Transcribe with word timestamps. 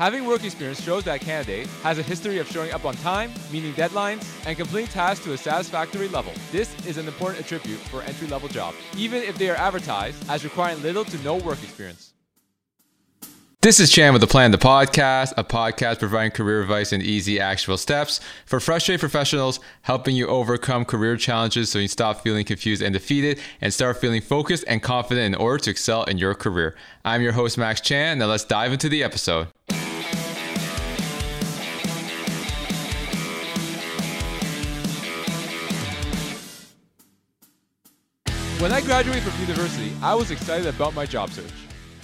Having 0.00 0.24
work 0.24 0.44
experience 0.44 0.82
shows 0.82 1.04
that 1.04 1.20
candidate 1.20 1.66
has 1.82 1.98
a 1.98 2.02
history 2.02 2.38
of 2.38 2.48
showing 2.48 2.72
up 2.72 2.86
on 2.86 2.94
time, 2.94 3.30
meeting 3.52 3.74
deadlines, 3.74 4.24
and 4.46 4.56
completing 4.56 4.88
tasks 4.88 5.22
to 5.26 5.34
a 5.34 5.36
satisfactory 5.36 6.08
level. 6.08 6.32
This 6.50 6.74
is 6.86 6.96
an 6.96 7.06
important 7.06 7.44
attribute 7.44 7.80
for 7.80 8.00
entry 8.04 8.26
level 8.26 8.48
jobs, 8.48 8.78
even 8.96 9.22
if 9.22 9.36
they 9.36 9.50
are 9.50 9.56
advertised 9.56 10.16
as 10.30 10.42
requiring 10.42 10.80
little 10.80 11.04
to 11.04 11.18
no 11.18 11.36
work 11.36 11.62
experience. 11.62 12.14
This 13.60 13.78
is 13.78 13.90
Chan 13.90 14.14
with 14.14 14.22
the 14.22 14.26
Plan 14.26 14.52
the 14.52 14.56
Podcast, 14.56 15.34
a 15.36 15.44
podcast 15.44 15.98
providing 15.98 16.30
career 16.30 16.62
advice 16.62 16.94
and 16.94 17.02
easy, 17.02 17.38
actionable 17.38 17.76
steps 17.76 18.18
for 18.46 18.58
frustrated 18.58 19.00
professionals, 19.00 19.60
helping 19.82 20.16
you 20.16 20.28
overcome 20.28 20.86
career 20.86 21.18
challenges 21.18 21.68
so 21.68 21.78
you 21.78 21.88
stop 21.88 22.22
feeling 22.22 22.46
confused 22.46 22.80
and 22.80 22.94
defeated 22.94 23.38
and 23.60 23.74
start 23.74 23.98
feeling 23.98 24.22
focused 24.22 24.64
and 24.66 24.82
confident 24.82 25.26
in 25.26 25.38
order 25.38 25.62
to 25.62 25.70
excel 25.70 26.04
in 26.04 26.16
your 26.16 26.34
career. 26.34 26.74
I'm 27.04 27.20
your 27.20 27.32
host, 27.32 27.58
Max 27.58 27.82
Chan. 27.82 28.18
Now 28.18 28.28
let's 28.28 28.44
dive 28.44 28.72
into 28.72 28.88
the 28.88 29.04
episode. 29.04 29.48
When 38.60 38.72
I 38.72 38.82
graduated 38.82 39.22
from 39.22 39.40
university, 39.40 39.90
I 40.02 40.14
was 40.14 40.30
excited 40.30 40.66
about 40.66 40.92
my 40.92 41.06
job 41.06 41.30
search. 41.30 41.50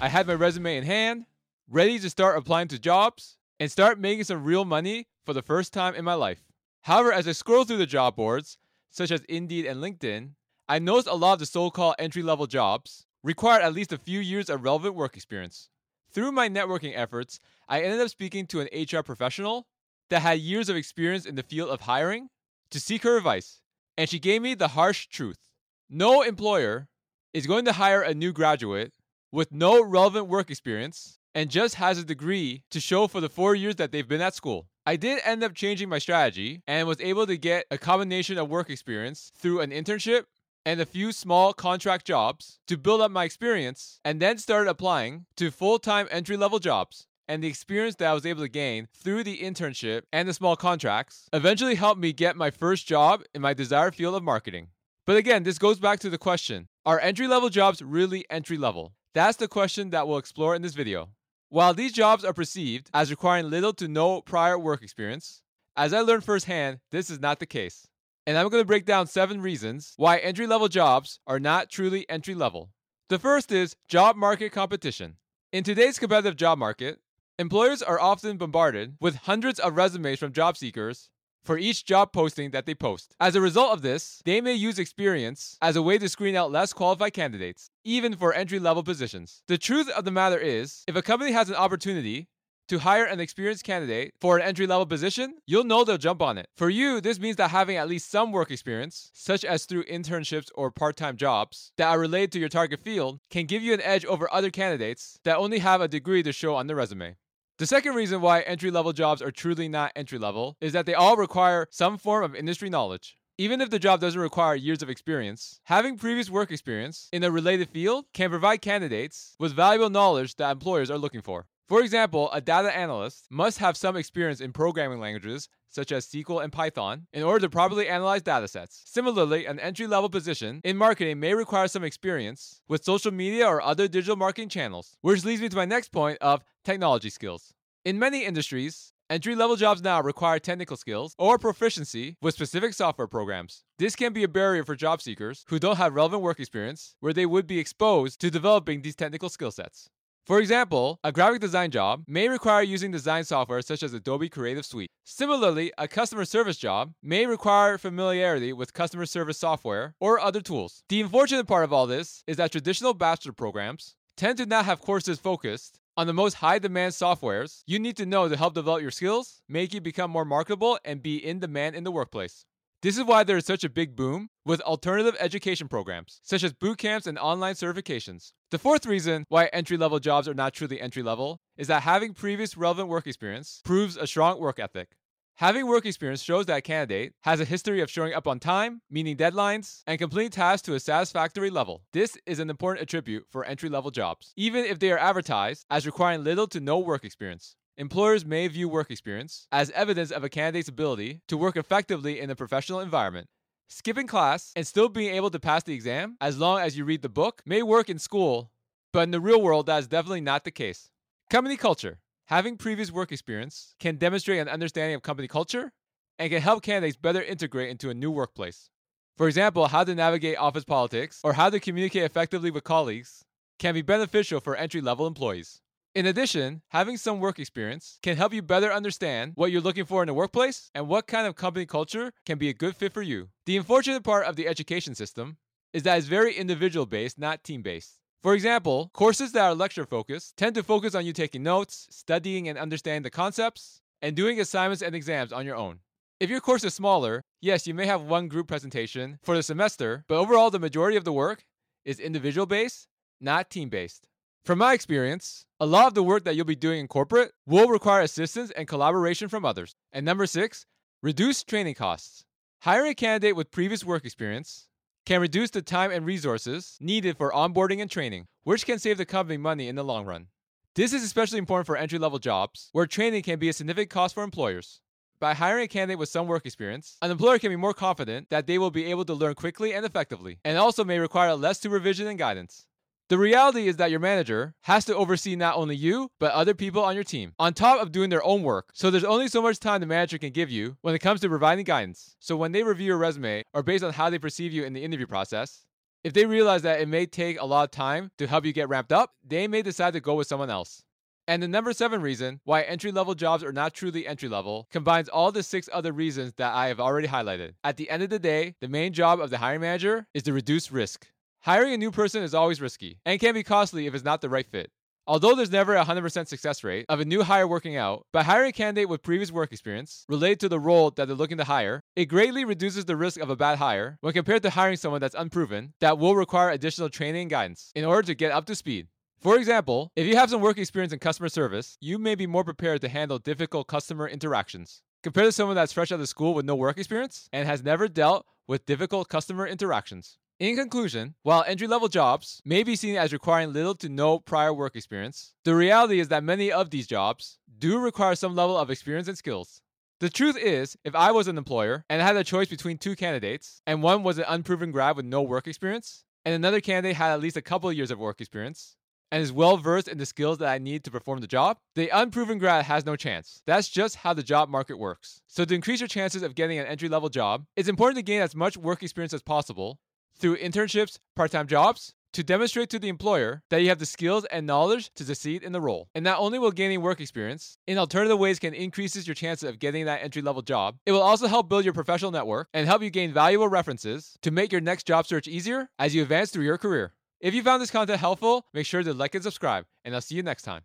I 0.01 0.09
had 0.09 0.27
my 0.27 0.33
resume 0.33 0.79
in 0.79 0.85
hand, 0.85 1.27
ready 1.69 1.99
to 1.99 2.09
start 2.09 2.39
applying 2.39 2.69
to 2.69 2.79
jobs 2.79 3.37
and 3.61 3.71
start 3.71 4.01
making 4.01 4.25
some 4.25 4.43
real 4.43 4.65
money 4.65 5.07
for 5.27 5.35
the 5.35 5.43
first 5.43 5.75
time 5.75 5.95
in 5.95 6.03
my 6.03 6.15
life. 6.15 6.41
However, 6.81 7.13
as 7.13 7.29
I 7.29 7.33
scrolled 7.33 7.69
through 7.69 7.77
the 7.77 7.85
job 7.85 8.17
boards, 8.17 8.57
such 8.89 9.11
as 9.11 9.21
Indeed 9.29 9.67
and 9.67 9.83
LinkedIn, 9.83 10.31
I 10.67 10.79
noticed 10.79 11.09
a 11.09 11.15
lot 11.15 11.35
of 11.35 11.41
the 11.41 11.45
so 11.45 11.69
called 11.69 11.97
entry 11.99 12.23
level 12.23 12.47
jobs 12.47 13.05
required 13.23 13.61
at 13.61 13.75
least 13.75 13.93
a 13.93 13.99
few 13.99 14.21
years 14.21 14.49
of 14.49 14.65
relevant 14.65 14.95
work 14.95 15.15
experience. 15.15 15.69
Through 16.11 16.33
my 16.33 16.49
networking 16.49 16.97
efforts, 16.97 17.39
I 17.69 17.83
ended 17.83 18.01
up 18.01 18.09
speaking 18.09 18.47
to 18.47 18.61
an 18.61 18.69
HR 18.73 19.03
professional 19.03 19.67
that 20.09 20.23
had 20.23 20.39
years 20.39 20.71
of 20.71 20.77
experience 20.77 21.27
in 21.27 21.35
the 21.35 21.43
field 21.43 21.69
of 21.69 21.83
hiring 21.83 22.31
to 22.71 22.81
seek 22.81 23.03
her 23.03 23.19
advice, 23.19 23.61
and 23.99 24.09
she 24.09 24.19
gave 24.19 24.41
me 24.41 24.55
the 24.55 24.69
harsh 24.69 25.07
truth. 25.09 25.46
No 25.89 26.23
employer 26.23 26.89
is 27.33 27.47
going 27.47 27.65
to 27.67 27.73
hire 27.73 28.03
a 28.03 28.13
new 28.13 28.33
graduate 28.33 28.93
with 29.31 29.53
no 29.53 29.81
relevant 29.81 30.27
work 30.27 30.51
experience 30.51 31.21
and 31.33 31.49
just 31.49 31.77
has 31.77 31.97
a 31.97 32.05
degree 32.05 32.65
to 32.73 32.81
show 32.81 33.07
for 33.07 33.21
the 33.21 33.29
four 33.29 33.55
years 33.55 33.77
that 33.77 33.93
they've 33.93 34.09
been 34.09 34.21
at 34.21 34.35
school. 34.35 34.67
I 34.85 34.97
did 34.97 35.21
end 35.25 35.45
up 35.45 35.55
changing 35.55 35.89
my 35.89 36.01
strategy 36.01 36.61
and 36.67 36.89
was 36.89 37.01
able 37.01 37.25
to 37.29 37.37
get 37.37 37.67
a 37.71 37.79
combination 37.79 38.37
of 38.37 38.49
work 38.49 38.69
experience 38.69 39.31
through 39.37 39.61
an 39.61 39.71
internship 39.71 40.25
and 40.65 40.81
a 40.81 40.87
few 40.87 41.13
small 41.13 41.53
contract 41.53 42.05
jobs 42.05 42.59
to 42.67 42.77
build 42.77 43.01
up 43.01 43.13
my 43.13 43.23
experience 43.23 44.01
and 44.05 44.19
then 44.19 44.39
started 44.39 44.69
applying 44.69 45.27
to 45.37 45.53
full 45.53 45.79
time 45.79 46.09
entry 46.11 46.37
level 46.37 46.59
jobs. 46.59 47.07
And 47.29 47.45
the 47.45 47.49
experience 47.49 47.95
that 47.97 48.09
I 48.09 48.15
was 48.15 48.27
able 48.27 48.43
to 48.43 48.49
gain 48.49 48.89
through 48.93 49.23
the 49.23 49.39
internship 49.39 50.03
and 50.13 50.29
the 50.29 50.35
small 50.35 50.57
contracts 50.57 51.29
eventually 51.33 51.77
helped 51.77 52.01
me 52.01 52.13
get 52.13 52.35
my 52.35 52.51
first 52.51 52.89
job 52.89 53.23
in 53.33 53.41
my 53.41 53.55
desired 53.55 53.95
field 53.95 54.17
of 54.17 54.25
marketing. 54.25 54.69
But 55.07 55.17
again, 55.17 55.45
this 55.45 55.59
goes 55.59 55.79
back 55.79 56.01
to 56.01 56.11
the 56.11 56.19
question 56.19 56.67
Are 56.85 56.99
entry 56.99 57.29
level 57.29 57.49
jobs 57.49 57.81
really 57.81 58.27
entry 58.29 58.59
level? 58.59 58.93
That's 59.15 59.37
the 59.37 59.47
question 59.47 59.91
that 59.91 60.09
we'll 60.09 60.19
explore 60.19 60.57
in 60.57 60.63
this 60.63 60.75
video. 60.75 61.11
While 61.49 61.75
these 61.75 61.93
jobs 61.93 62.25
are 62.25 62.33
perceived 62.33 62.91
as 62.93 63.09
requiring 63.09 63.49
little 63.49 63.73
to 63.75 63.87
no 63.87 64.21
prior 64.21 64.59
work 64.59 64.83
experience, 64.83 65.43
as 65.77 65.93
I 65.93 66.01
learned 66.01 66.25
firsthand, 66.25 66.81
this 66.91 67.09
is 67.09 67.21
not 67.21 67.39
the 67.39 67.47
case. 67.47 67.87
And 68.27 68.37
I'm 68.37 68.49
going 68.49 68.61
to 68.61 68.67
break 68.67 68.85
down 68.85 69.07
seven 69.07 69.41
reasons 69.41 69.95
why 69.97 70.19
entry 70.19 70.49
level 70.49 70.67
jobs 70.67 71.21
are 71.25 71.39
not 71.39 71.71
truly 71.71 72.05
entry 72.11 72.35
level. 72.35 72.71
The 73.09 73.21
first 73.21 73.53
is 73.53 73.77
job 73.87 74.17
market 74.17 74.51
competition. 74.51 75.19
In 75.53 75.63
today's 75.63 76.01
competitive 76.01 76.37
job 76.37 76.59
market, 76.59 76.99
employers 77.39 77.81
are 77.81 78.01
often 78.01 78.39
bombarded 78.39 78.97
with 79.01 79.15
hundreds 79.15 79.61
of 79.61 79.77
resumes 79.77 80.19
from 80.19 80.33
job 80.33 80.57
seekers 80.57 81.11
for 81.47 81.57
each 81.57 81.85
job 81.85 82.13
posting 82.13 82.51
that 82.51 82.67
they 82.67 82.75
post. 82.75 83.15
As 83.21 83.37
a 83.37 83.41
result 83.41 83.73
of 83.73 83.83
this, 83.83 84.21
they 84.25 84.41
may 84.41 84.55
use 84.55 84.79
experience 84.79 85.57
as 85.63 85.77
a 85.77 85.83
way 85.83 85.97
to 85.97 86.09
screen 86.09 86.35
out 86.35 86.51
less 86.51 86.73
qualified 86.73 87.15
candidates, 87.15 87.71
even 87.85 88.17
for 88.17 88.35
entry 88.35 88.59
level 88.59 88.83
positions. 88.83 89.43
The 89.47 89.57
truth 89.57 89.89
of 89.91 90.05
the 90.05 90.11
matter 90.11 90.39
is, 90.39 90.83
if 90.89 90.97
a 90.97 91.03
company 91.03 91.33
has 91.33 91.49
an 91.49 91.55
opportunity 91.55 92.29
to 92.69 92.81
hire 92.81 93.05
an 93.05 93.21
experienced 93.21 93.63
candidate 93.63 94.13
for 94.21 94.37
an 94.37 94.43
entry 94.43 94.67
level 94.67 94.87
position, 94.87 95.37
you'll 95.47 95.63
know 95.63 95.85
they'll 95.85 95.99
jump 95.99 96.21
on 96.21 96.37
it. 96.37 96.49
For 96.57 96.69
you, 96.69 97.01
this 97.01 97.21
means 97.21 97.37
that 97.37 97.53
having 97.53 97.77
at 97.77 97.89
least 97.89 98.11
some 98.11 98.33
work 98.33 98.51
experience, 98.51 99.11
such 99.15 99.45
as 99.45 99.65
through 99.67 99.85
internships 99.85 100.51
or 100.57 100.73
part 100.73 100.97
time 100.97 101.17
jobs 101.17 101.71
that 101.79 101.89
are 101.89 102.01
related 102.01 102.33
to 102.33 102.41
your 102.41 102.49
target 102.49 102.81
field, 102.81 103.21
can 103.31 103.47
give 103.47 103.63
you 103.63 103.73
an 103.73 103.81
edge 103.83 104.05
over 104.05 104.33
other 104.33 104.51
candidates 104.51 105.21
that 105.23 105.37
only 105.37 105.61
have 105.61 105.81
a 105.81 105.87
degree 105.89 106.25
to 106.25 106.33
show 106.33 106.57
on 106.57 106.67
their 106.67 106.77
resume. 106.77 107.17
The 107.59 107.65
second 107.67 107.95
reason 107.95 108.21
why 108.21 108.43
entry 108.43 108.71
level 108.71 108.93
jobs 108.93 109.23
are 109.23 109.31
truly 109.31 109.67
not 109.67 109.91
entry 109.97 110.19
level 110.19 110.59
is 110.61 110.75
that 110.75 110.85
they 110.85 110.93
all 110.93 111.17
require 111.17 111.69
some 111.71 111.97
form 111.97 112.23
of 112.23 112.35
industry 112.35 112.69
knowledge. 112.69 113.17
Even 113.39 113.63
if 113.63 113.71
the 113.71 113.79
job 113.79 113.99
doesn't 113.99 114.21
require 114.21 114.55
years 114.55 114.83
of 114.83 114.91
experience, 114.91 115.59
having 115.65 115.97
previous 115.97 116.29
work 116.29 116.51
experience 116.51 117.09
in 117.15 117.25
a 117.25 117.31
related 117.31 117.71
field 117.71 118.05
can 118.13 118.29
provide 118.29 118.61
candidates 118.61 119.35
with 119.39 119.55
valuable 119.55 119.89
knowledge 119.89 120.37
that 120.37 120.51
employers 120.51 120.91
are 120.91 120.99
looking 120.99 121.23
for. 121.23 121.47
For 121.69 121.81
example, 121.81 122.31
a 122.33 122.41
data 122.41 122.75
analyst 122.77 123.27
must 123.29 123.59
have 123.59 123.77
some 123.77 123.97
experience 123.97 124.41
in 124.41 124.53
programming 124.53 125.01
languages 125.01 125.49
such 125.69 125.91
as 125.91 126.07
SQL 126.07 126.45
and 126.45 126.53
Python 126.53 127.09
in 127.13 127.25
order 127.25 127.41
to 127.41 127.51
properly 127.51 127.89
analyze 127.89 128.23
datasets. 128.23 128.83
Similarly, 128.85 129.47
an 129.47 129.59
entry 129.59 129.89
level 129.89 130.09
position 130.09 130.61
in 130.63 130.77
marketing 130.77 131.19
may 131.19 131.35
require 131.35 131.67
some 131.67 131.83
experience 131.83 132.61
with 132.69 132.85
social 132.85 133.11
media 133.11 133.49
or 133.49 133.61
other 133.61 133.89
digital 133.89 134.15
marketing 134.15 134.49
channels, 134.49 134.97
which 135.01 135.25
leads 135.25 135.43
me 135.43 135.49
to 135.49 135.57
my 135.57 135.65
next 135.65 135.91
point 135.91 136.19
of 136.21 136.45
technology 136.65 137.11
skills. 137.11 137.53
In 137.85 137.99
many 137.99 138.25
industries, 138.25 138.93
entry 139.11 139.35
level 139.35 139.57
jobs 139.57 139.83
now 139.83 140.01
require 140.01 140.39
technical 140.39 140.77
skills 140.77 141.17
or 141.19 141.37
proficiency 141.37 142.17
with 142.23 142.35
specific 142.37 142.75
software 142.75 143.09
programs. 143.09 143.65
This 143.81 143.97
can 143.97 144.13
be 144.13 144.23
a 144.23 144.29
barrier 144.29 144.63
for 144.63 144.77
job 144.77 145.03
seekers 145.03 145.45
who 145.49 145.59
don't 145.59 145.79
have 145.79 145.97
relevant 145.97 146.23
work 146.23 146.39
experience, 146.39 146.95
where 147.01 147.13
they 147.13 147.27
would 147.27 147.49
be 147.49 147.59
exposed 147.59 148.21
to 148.21 148.31
developing 148.31 148.83
these 148.83 148.95
technical 148.95 149.29
skill 149.29 149.51
sets. 149.51 149.91
For 150.27 150.41
example, 150.41 150.99
a 151.05 151.13
graphic 151.13 151.41
design 151.41 151.71
job 151.71 152.03
may 152.09 152.29
require 152.29 152.61
using 152.61 152.91
design 152.91 153.23
software 153.23 153.63
such 153.63 153.85
as 153.85 153.95
Adobe 153.95 154.29
Creative 154.29 154.67
Suite. 154.67 154.91
Similarly, 155.05 155.73
a 155.79 155.87
customer 155.87 156.25
service 156.25 156.57
job 156.57 156.95
may 157.01 157.27
require 157.27 157.79
familiarity 157.79 158.53
with 158.53 158.73
customer 158.73 159.07
service 159.07 159.39
software 159.39 159.95
or 160.01 160.19
other 160.19 160.41
tools. 160.41 160.83
The 160.89 161.01
unfortunate 161.01 161.47
part 161.47 161.63
of 161.63 161.73
all 161.73 161.87
this 161.87 162.25
is 162.27 162.39
that 162.39 162.51
traditional 162.51 162.93
bachelor 162.93 163.35
programs 163.35 163.95
tend 164.17 164.39
to 164.39 164.47
not 164.47 164.65
have 164.65 164.81
courses 164.81 165.21
focused 165.21 165.79
on 165.97 166.09
the 166.09 166.13
most 166.13 166.35
high 166.35 166.59
demand 166.59 166.95
softwares 166.95 167.63
you 167.65 167.79
need 167.79 167.97
to 167.97 168.05
know 168.05 168.29
to 168.29 168.37
help 168.37 168.55
develop 168.55 168.83
your 168.83 168.91
skills, 168.91 169.43
make 169.49 169.73
you 169.73 169.81
become 169.81 170.11
more 170.11 170.25
marketable, 170.25 170.77
and 170.85 171.05
be 171.05 171.25
in 171.25 171.39
demand 171.39 171.77
in 171.77 171.85
the 171.85 171.93
workplace. 171.93 172.47
This 172.83 172.99
is 172.99 173.05
why 173.05 173.25
there 173.25 173.39
is 173.39 173.47
such 173.47 173.65
a 173.65 173.71
big 173.71 173.97
boom 173.97 174.29
with 174.45 174.61
alternative 174.61 175.17
education 175.19 175.67
programs, 175.67 176.21
such 176.23 176.43
as 176.43 176.53
boot 176.53 176.77
camps 176.77 177.07
and 177.07 177.19
online 177.19 177.55
certifications. 177.55 178.33
The 178.51 178.59
fourth 178.59 178.85
reason 178.85 179.25
why 179.29 179.47
entry 179.47 179.79
level 179.79 179.99
jobs 179.99 180.29
are 180.29 180.35
not 180.35 180.53
truly 180.53 180.79
entry 180.79 181.03
level 181.03 181.41
is 181.57 181.69
that 181.69 181.85
having 181.85 182.13
previous 182.13 182.55
relevant 182.55 182.89
work 182.89 183.07
experience 183.07 183.63
proves 183.65 183.97
a 183.97 184.07
strong 184.07 184.39
work 184.39 184.59
ethic. 184.59 184.91
Having 185.37 185.67
work 185.67 185.87
experience 185.87 186.23
shows 186.23 186.47
that 186.47 186.59
a 186.59 186.63
candidate 186.63 187.15
has 187.23 187.41
a 187.41 187.47
history 187.47 187.81
of 187.81 187.91
showing 187.91 188.13
up 188.13 188.27
on 188.27 188.39
time, 188.39 188.83
meeting 188.91 189.17
deadlines, 189.17 189.83
and 189.87 189.99
completing 189.99 190.31
tasks 190.31 190.63
to 190.67 190.75
a 190.75 190.81
satisfactory 190.81 191.51
level. 191.51 191.83
This 191.95 192.19
is 192.27 192.41
an 192.41 192.51
important 192.51 192.83
attribute 192.83 193.25
for 193.31 193.45
entry 193.45 193.71
level 193.71 193.91
jobs, 193.91 194.35
even 194.37 194.67
if 194.67 194.79
they 194.79 194.93
are 194.93 194.99
advertised 194.99 195.65
as 195.71 195.87
requiring 195.87 196.25
little 196.25 196.47
to 196.49 196.61
no 196.61 196.79
work 196.79 197.05
experience. 197.05 197.57
Employers 197.79 198.25
may 198.25 198.49
view 198.49 198.71
work 198.71 198.91
experience 198.91 199.47
as 199.53 199.71
evidence 199.73 200.11
of 200.11 200.25
a 200.25 200.31
candidate's 200.31 200.67
ability 200.67 201.21
to 201.29 201.37
work 201.37 201.59
effectively 201.59 202.21
in 202.21 202.31
a 202.31 202.35
professional 202.35 202.81
environment. 202.81 203.29
Skipping 203.69 204.07
class 204.07 204.51
and 204.57 204.67
still 204.67 204.89
being 204.89 205.15
able 205.15 205.29
to 205.29 205.39
pass 205.39 205.63
the 205.63 205.75
exam, 205.75 206.17
as 206.19 206.39
long 206.39 206.59
as 206.59 206.79
you 206.79 206.87
read 206.87 207.03
the 207.03 207.11
book, 207.11 207.43
may 207.45 207.63
work 207.63 207.91
in 207.91 207.99
school, 207.99 208.51
but 208.95 209.01
in 209.01 209.11
the 209.11 209.21
real 209.21 209.43
world, 209.43 209.67
that 209.67 209.77
is 209.77 209.89
definitely 209.89 210.23
not 210.23 210.45
the 210.45 210.51
case. 210.51 210.89
Company 211.29 211.59
culture. 211.59 211.99
Having 212.29 212.57
previous 212.57 212.91
work 212.91 213.13
experience 213.13 213.75
can 213.79 213.97
demonstrate 213.97 214.41
an 214.41 214.49
understanding 214.49 214.95
of 214.95 215.03
company 215.03 215.29
culture 215.29 215.75
and 216.19 216.31
can 216.31 216.41
help 216.41 216.63
candidates 216.63 216.97
better 216.97 217.23
integrate 217.23 217.69
into 217.69 217.91
a 217.91 217.95
new 217.95 218.11
workplace. 218.11 218.71
For 219.19 219.29
example, 219.29 219.67
how 219.67 219.85
to 219.85 219.95
navigate 219.95 220.39
office 220.39 220.65
politics 220.65 221.21
or 221.23 221.35
how 221.35 221.51
to 221.51 221.61
communicate 221.61 222.05
effectively 222.05 222.51
with 222.51 222.65
colleagues 222.65 223.23
can 223.59 223.75
be 223.75 223.83
beneficial 223.83 224.41
for 224.41 224.57
entry 224.57 224.81
level 224.81 225.07
employees. 225.07 225.61
In 225.97 226.05
addition, 226.05 226.61
having 226.69 226.99
some 226.99 227.21
work 227.21 227.39
experience 227.39 227.99
can 228.03 228.19
help 228.19 228.35
you 228.35 228.43
better 228.43 228.71
understand 228.71 229.33
what 229.35 229.51
you're 229.51 229.63
looking 229.63 229.87
for 229.87 230.03
in 230.03 230.11
a 230.11 230.13
workplace 230.13 230.71
and 230.75 230.89
what 230.89 231.07
kind 231.07 231.27
of 231.27 231.37
company 231.37 231.65
culture 231.65 232.13
can 232.27 232.37
be 232.37 232.51
a 232.51 232.53
good 232.53 232.77
fit 232.77 232.93
for 232.93 233.01
you. 233.01 233.31
The 233.47 233.57
unfortunate 233.57 234.05
part 234.05 234.27
of 234.27 234.37
the 234.37 234.47
education 234.47 234.95
system 234.95 235.39
is 235.73 235.85
that 235.85 235.97
it's 235.97 236.07
very 236.07 236.35
individual 236.35 236.85
based, 236.85 237.19
not 237.19 237.43
team 237.43 237.63
based. 237.63 237.95
For 238.23 238.35
example, 238.35 238.91
courses 238.93 239.33
that 239.33 239.47
are 239.47 239.55
lecture 239.55 239.87
focused 239.87 240.37
tend 240.37 240.55
to 240.57 240.63
focus 240.63 240.95
on 240.95 241.07
you 241.07 241.15
taking 241.15 241.43
notes, 241.43 241.87
studying 241.91 242.47
and 242.47 242.59
understanding 242.59 243.03
the 243.03 243.09
concepts, 243.09 243.81
and 244.03 244.15
doing 244.15 244.39
assignments 244.39 244.83
and 244.83 244.95
exams 244.95 245.33
on 245.33 245.47
your 245.47 245.57
own. 245.57 245.79
If 246.21 246.29
your 246.29 246.41
course 246.41 246.63
is 246.63 246.75
smaller, 246.75 247.23
yes, 247.41 247.67
you 247.67 247.73
may 247.73 247.87
have 247.87 248.03
one 248.03 248.29
group 248.29 248.49
presentation 248.49 249.19
for 249.23 249.35
the 249.35 249.43
semester, 249.43 250.05
but 250.09 250.19
overall, 250.19 250.51
the 250.51 250.59
majority 250.59 250.99
of 250.99 251.05
the 251.05 251.13
work 251.15 251.47
is 251.87 251.99
individual 251.99 252.45
based, 252.45 252.87
not 253.19 253.49
team 253.49 253.71
based. 253.71 254.09
From 254.47 254.61
my 254.61 254.75
experience, 254.75 255.45
a 255.59 255.67
lot 255.67 255.89
of 255.89 255.95
the 255.95 256.05
work 256.05 256.23
that 256.23 256.37
you'll 256.37 256.45
be 256.45 256.55
doing 256.55 256.79
in 256.79 256.87
corporate 256.87 257.33
will 257.47 257.67
require 257.67 258.03
assistance 258.03 258.53
and 258.53 258.69
collaboration 258.69 259.29
from 259.29 259.45
others. 259.45 259.75
And 259.93 260.07
number 260.07 260.25
six, 260.25 260.67
reduce 261.03 261.43
training 261.43 261.75
costs. 261.75 262.25
Hiring 262.61 262.93
a 262.93 262.95
candidate 262.95 263.35
with 263.35 263.51
previous 263.51 263.85
work 263.85 264.05
experience 264.05 264.69
can 265.05 265.21
reduce 265.21 265.51
the 265.51 265.63
time 265.63 265.91
and 265.91 266.07
resources 266.07 266.79
needed 266.81 267.17
for 267.17 267.33
onboarding 267.33 267.83
and 267.83 267.91
training, 267.91 268.29
which 268.45 268.65
can 268.65 268.79
save 268.79 268.99
the 268.99 269.05
company 269.05 269.37
money 269.37 269.67
in 269.67 269.75
the 269.75 269.83
long 269.83 270.05
run. 270.05 270.29
This 270.77 270.93
is 270.93 271.03
especially 271.03 271.39
important 271.39 271.67
for 271.67 271.77
entry 271.77 271.99
level 271.99 272.21
jobs, 272.21 272.69
where 272.71 272.87
training 272.87 273.25
can 273.25 273.41
be 273.41 273.49
a 273.49 273.53
significant 273.53 273.91
cost 273.91 274.15
for 274.15 274.23
employers. 274.23 274.81
By 275.19 275.35
hiring 275.35 275.65
a 275.65 275.69
candidate 275.69 275.99
with 275.99 276.09
some 276.09 276.29
work 276.29 276.47
experience, 276.47 276.99
an 277.03 277.11
employer 277.11 277.41
can 277.41 277.51
be 277.51 277.57
more 277.57 277.75
confident 277.75 278.31
that 278.31 278.47
they 278.47 278.59
will 278.59 278.71
be 278.71 278.85
able 278.85 279.07
to 279.07 279.15
learn 279.15 279.35
quickly 279.35 279.75
and 279.75 279.85
effectively, 279.85 280.39
and 280.45 280.57
also 280.57 280.85
may 280.85 281.01
require 281.01 281.35
less 281.35 281.59
supervision 281.59 282.07
and 282.07 282.17
guidance. 282.17 282.65
The 283.09 283.19
reality 283.19 283.69
is 283.69 283.77
that 283.77 283.93
your 283.93 284.01
manager 284.01 284.55
has 284.63 284.85
to 284.87 284.97
oversee 284.97 285.37
not 285.37 285.55
only 285.55 285.77
you, 285.77 286.11
but 286.19 286.33
other 286.33 286.55
people 286.55 286.83
on 286.83 286.97
your 286.97 287.05
team, 287.05 287.35
on 287.39 287.55
top 287.55 287.81
of 287.81 287.93
doing 287.93 288.11
their 288.11 288.25
own 288.25 288.43
work. 288.43 288.71
So 288.75 288.91
there's 288.91 289.05
only 289.05 289.29
so 289.29 289.41
much 289.41 289.61
time 289.61 289.81
the 289.81 289.87
manager 289.87 290.19
can 290.19 290.33
give 290.33 290.51
you 290.51 290.77
when 290.81 290.93
it 290.93 290.99
comes 290.99 291.21
to 291.21 291.29
providing 291.29 291.65
guidance. 291.65 292.17
So 292.19 292.37
when 292.37 292.51
they 292.51 292.65
review 292.65 292.87
your 292.87 292.99
resume, 292.99 293.45
or 293.55 293.63
based 293.63 293.85
on 293.85 293.93
how 293.93 294.11
they 294.11 294.19
perceive 294.19 294.53
you 294.53 294.65
in 294.65 294.73
the 294.73 294.83
interview 294.83 295.07
process, 295.07 295.67
if 296.03 296.15
they 296.15 296.27
realize 296.27 296.63
that 296.63 296.81
it 296.81 296.89
may 296.89 297.07
take 297.07 297.41
a 297.41 297.47
lot 297.47 297.63
of 297.63 297.71
time 297.71 298.11
to 298.19 298.27
help 298.27 298.45
you 298.45 298.53
get 298.53 298.69
ramped 298.69 298.93
up, 298.93 299.13
they 299.25 299.47
may 299.47 299.63
decide 299.63 299.93
to 299.93 300.01
go 300.01 300.17
with 300.17 300.27
someone 300.27 300.51
else. 300.51 300.83
And 301.29 301.41
the 301.41 301.49
number 301.49 301.73
seven 301.73 302.03
reason 302.03 302.41
why 302.43 302.63
entry 302.63 302.91
level 302.91 303.15
jobs 303.15 303.45
are 303.45 303.53
not 303.53 303.73
truly 303.73 304.05
entry 304.05 304.29
level 304.29 304.67
combines 304.73 305.09
all 305.09 305.31
the 305.31 305.45
six 305.45 305.69
other 305.73 305.93
reasons 305.93 306.33
that 306.39 306.55
I 306.55 306.67
have 306.67 306.81
already 306.81 307.07
highlighted. 307.07 307.55
At 307.63 307.77
the 307.77 307.89
end 307.89 308.03
of 308.03 308.11
the 308.11 308.19
day, 308.19 308.57
the 308.61 308.69
main 308.69 308.93
job 308.93 309.21
of 309.21 309.31
the 309.31 309.39
hiring 309.39 309.61
manager 309.61 310.09
is 310.13 310.25
to 310.25 310.33
reduce 310.33 310.73
risk. 310.73 311.07
Hiring 311.47 311.75
a 311.75 311.77
new 311.77 311.93
person 311.93 312.25
is 312.25 312.35
always 312.35 312.61
risky 312.61 312.99
and 313.07 313.21
can 313.21 313.33
be 313.33 313.45
costly 313.45 313.87
if 313.87 313.95
it's 313.95 314.05
not 314.05 314.21
the 314.21 314.29
right 314.29 314.49
fit. 314.51 314.69
Although 315.07 315.37
there's 315.37 315.53
never 315.53 315.77
a 315.77 315.85
100% 315.85 316.27
success 316.27 316.65
rate 316.65 316.87
of 316.89 316.99
a 316.99 317.05
new 317.05 317.23
hire 317.23 317.47
working 317.47 317.77
out, 317.77 318.05
by 318.13 318.25
hiring 318.25 318.49
a 318.49 318.53
candidate 318.53 318.89
with 318.89 319.05
previous 319.05 319.31
work 319.31 319.53
experience 319.53 320.05
related 320.09 320.41
to 320.41 320.49
the 320.49 320.59
role 320.59 320.91
that 320.91 321.07
they're 321.07 321.17
looking 321.17 321.39
to 321.39 321.45
hire, 321.45 321.83
it 321.95 322.07
greatly 322.07 322.45
reduces 322.45 322.85
the 322.85 322.97
risk 322.97 323.21
of 323.21 323.31
a 323.31 323.37
bad 323.37 323.59
hire 323.59 323.97
when 324.01 324.13
compared 324.13 324.43
to 324.43 324.51
hiring 324.51 324.77
someone 324.77 325.01
that's 325.01 325.15
unproven 325.15 325.73
that 325.79 325.99
will 325.99 326.17
require 326.17 326.51
additional 326.51 326.89
training 326.89 327.23
and 327.23 327.31
guidance 327.31 327.71
in 327.77 327.85
order 327.85 328.03
to 328.03 328.17
get 328.17 328.33
up 328.33 328.47
to 328.47 328.57
speed. 328.57 328.89
For 329.21 329.39
example, 329.39 329.93
if 329.95 330.05
you 330.05 330.17
have 330.17 330.31
some 330.31 330.41
work 330.41 330.59
experience 330.59 330.93
in 330.93 330.99
customer 330.99 331.29
service, 331.29 331.79
you 331.81 331.97
may 331.97 332.17
be 332.17 332.27
more 332.27 332.43
prepared 332.43 332.81
to 332.81 332.89
handle 332.89 333.21
difficult 333.21 333.69
customer 333.69 334.09
interactions 334.09 334.83
compared 335.05 335.29
to 335.29 335.33
someone 335.33 335.55
that's 335.55 335.73
fresh 335.73 335.93
out 335.93 336.01
of 336.01 336.09
school 336.09 336.35
with 336.35 336.45
no 336.45 336.57
work 336.57 336.77
experience 336.77 337.29
and 337.33 337.47
has 337.47 337.63
never 337.63 337.87
dealt 337.87 338.27
with 338.49 338.67
difficult 338.67 339.09
customer 339.09 339.47
interactions. 339.47 340.19
In 340.39 340.55
conclusion, 340.55 341.15
while 341.23 341.45
entry 341.47 341.67
level 341.67 341.89
jobs 341.89 342.43
may 342.45 342.63
be 342.63 342.77
seen 342.77 342.95
as 342.97 343.11
requiring 343.11 343.55
little 343.55 343.75
to 343.77 343.89
no 343.89 344.19
prior 344.19 344.53
work 344.53 344.77
experience, 344.77 345.33
the 345.47 345.55
reality 345.55 345.99
is 345.99 346.09
that 346.09 346.23
many 346.23 346.53
of 346.53 346.69
these 346.69 346.87
jobs 346.87 347.39
do 347.59 347.79
require 347.79 348.15
some 348.15 348.35
level 348.35 348.59
of 348.59 348.71
experience 348.71 349.09
and 349.09 349.17
skills. 349.17 349.63
The 350.01 350.11
truth 350.11 350.37
is, 350.37 350.77
if 350.85 350.95
I 350.95 351.11
was 351.11 351.27
an 351.27 351.39
employer 351.39 351.87
and 351.89 352.03
had 352.03 352.17
a 352.17 352.23
choice 352.23 352.51
between 352.51 352.77
two 352.77 352.95
candidates, 352.97 353.63
and 353.67 353.83
one 353.83 354.03
was 354.03 354.19
an 354.19 354.27
unproven 354.29 354.73
grad 354.73 354.97
with 354.97 355.07
no 355.07 355.23
work 355.23 355.47
experience, 355.47 356.05
and 356.27 356.35
another 356.35 356.61
candidate 356.61 356.97
had 356.97 357.13
at 357.13 357.21
least 357.21 357.39
a 357.39 357.43
couple 357.43 357.71
of 357.71 357.77
years 357.77 357.91
of 357.91 357.99
work 357.99 358.21
experience, 358.21 358.77
and 359.11 359.23
is 359.23 359.33
well 359.33 359.57
versed 359.57 359.89
in 359.89 359.97
the 359.97 360.05
skills 360.05 360.37
that 360.37 360.51
I 360.51 360.59
need 360.59 360.85
to 360.85 360.91
perform 360.91 361.21
the 361.23 361.27
job, 361.27 361.57
the 361.77 361.89
unproven 361.89 362.37
grad 362.37 362.67
has 362.67 362.85
no 362.85 362.95
chance. 362.95 363.41
That's 363.47 363.71
just 363.71 363.97
how 363.97 364.13
the 364.13 364.23
job 364.23 364.51
market 364.51 364.79
works. 364.79 365.23
So, 365.29 365.47
to 365.47 365.55
increase 365.55 365.81
your 365.81 365.89
chances 365.89 366.23
of 366.23 366.35
getting 366.35 366.59
an 366.59 366.67
entry 366.67 366.91
level 366.91 367.09
job, 367.09 367.47
it's 367.57 367.71
important 367.71 367.97
to 367.97 368.03
gain 368.03 368.21
as 368.21 368.35
much 368.35 368.59
work 368.59 368.83
experience 368.83 369.15
as 369.15 369.23
possible 369.23 369.79
through 370.19 370.37
internships, 370.39 370.99
part 371.15 371.31
time 371.31 371.47
jobs, 371.47 371.95
to 372.17 372.23
demonstrate 372.23 372.71
to 372.71 372.79
the 372.79 372.89
employer 372.89 373.43
that 373.51 373.61
you 373.61 373.69
have 373.69 373.79
the 373.79 373.85
skills 373.85 374.25
and 374.27 374.47
knowledge 374.47 374.91
to 374.95 375.05
succeed 375.05 375.43
in 375.43 375.53
the 375.53 375.61
role. 375.61 375.89
And 375.95 376.03
not 376.03 376.19
only 376.19 376.39
will 376.39 376.51
gaining 376.51 376.81
work 376.81 376.99
experience 376.99 377.59
in 377.67 377.77
alternative 377.77 378.19
ways 378.19 378.39
can 378.39 378.55
increases 378.55 379.07
your 379.07 379.15
chances 379.15 379.47
of 379.47 379.59
getting 379.59 379.85
that 379.85 380.03
entry 380.03 380.23
level 380.23 380.41
job, 380.41 380.79
it 380.87 380.93
will 380.93 381.03
also 381.03 381.27
help 381.27 381.51
build 381.51 381.65
your 381.65 381.75
professional 381.75 382.11
network 382.11 382.49
and 382.55 382.67
help 382.67 382.83
you 382.83 382.89
gain 382.89 383.13
valuable 383.13 383.49
references 383.49 384.17
to 384.23 384.31
make 384.31 384.51
your 384.51 384.63
next 384.63 384.87
job 384.87 385.07
search 385.07 385.29
easier 385.29 385.69
as 385.79 385.95
you 385.95 386.01
advance 386.01 386.31
through 386.31 386.45
your 386.45 386.57
career. 386.59 386.95
If 387.21 387.35
you 387.35 387.43
found 387.43 387.61
this 387.61 387.71
content 387.71 388.01
helpful, 388.01 388.47
make 388.55 388.65
sure 388.65 388.83
to 388.83 388.95
like 388.95 389.15
and 389.15 389.25
subscribe, 389.25 389.67
and 389.85 389.95
I'll 389.95 390.01
see 390.01 390.15
you 390.15 390.23
next 390.23 390.43
time. 390.43 390.63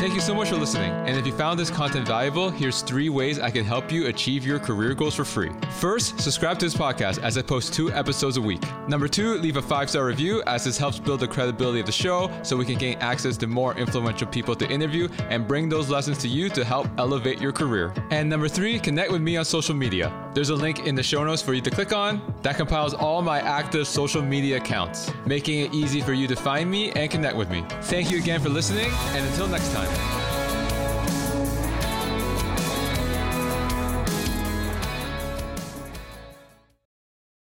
Thank 0.00 0.14
you 0.14 0.22
so 0.22 0.34
much 0.34 0.48
for 0.48 0.56
listening. 0.56 0.92
And 0.92 1.18
if 1.18 1.26
you 1.26 1.32
found 1.34 1.60
this 1.60 1.68
content 1.68 2.06
valuable, 2.06 2.48
here's 2.48 2.80
three 2.80 3.10
ways 3.10 3.38
I 3.38 3.50
can 3.50 3.66
help 3.66 3.92
you 3.92 4.06
achieve 4.06 4.46
your 4.46 4.58
career 4.58 4.94
goals 4.94 5.14
for 5.14 5.26
free. 5.26 5.50
First, 5.72 6.18
subscribe 6.18 6.58
to 6.60 6.64
this 6.64 6.74
podcast 6.74 7.22
as 7.22 7.36
I 7.36 7.42
post 7.42 7.74
two 7.74 7.92
episodes 7.92 8.38
a 8.38 8.40
week. 8.40 8.62
Number 8.88 9.08
two, 9.08 9.34
leave 9.34 9.58
a 9.58 9.62
five 9.62 9.90
star 9.90 10.06
review 10.06 10.42
as 10.46 10.64
this 10.64 10.78
helps 10.78 10.98
build 10.98 11.20
the 11.20 11.28
credibility 11.28 11.80
of 11.80 11.86
the 11.86 11.92
show 11.92 12.30
so 12.42 12.56
we 12.56 12.64
can 12.64 12.78
gain 12.78 12.96
access 13.00 13.36
to 13.36 13.46
more 13.46 13.76
influential 13.76 14.26
people 14.26 14.56
to 14.56 14.66
interview 14.70 15.06
and 15.28 15.46
bring 15.46 15.68
those 15.68 15.90
lessons 15.90 16.16
to 16.22 16.28
you 16.28 16.48
to 16.48 16.64
help 16.64 16.88
elevate 16.96 17.38
your 17.38 17.52
career. 17.52 17.92
And 18.10 18.26
number 18.30 18.48
three, 18.48 18.78
connect 18.78 19.12
with 19.12 19.20
me 19.20 19.36
on 19.36 19.44
social 19.44 19.74
media. 19.74 20.10
There's 20.32 20.50
a 20.50 20.54
link 20.54 20.86
in 20.86 20.94
the 20.94 21.02
show 21.02 21.24
notes 21.24 21.42
for 21.42 21.54
you 21.54 21.60
to 21.60 21.70
click 21.70 21.92
on 21.92 22.22
that 22.42 22.56
compiles 22.56 22.94
all 22.94 23.20
my 23.20 23.40
active 23.40 23.86
social 23.88 24.22
media 24.22 24.58
accounts, 24.58 25.10
making 25.26 25.60
it 25.60 25.74
easy 25.74 26.00
for 26.00 26.12
you 26.12 26.28
to 26.28 26.36
find 26.36 26.70
me 26.70 26.92
and 26.92 27.10
connect 27.10 27.36
with 27.36 27.50
me. 27.50 27.64
Thank 27.82 28.10
you 28.10 28.18
again 28.18 28.40
for 28.40 28.48
listening, 28.48 28.90
and 29.14 29.26
until 29.26 29.48
next 29.48 29.72
time. 29.72 30.29